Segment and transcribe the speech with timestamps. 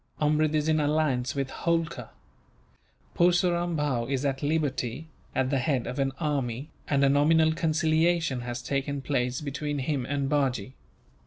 [0.19, 2.09] Amrud is in alliance with Holkar.
[3.15, 8.41] Purseram Bhow is at liberty, at the head of an army, and a nominal conciliation
[8.41, 10.73] has taken place between him and Bajee.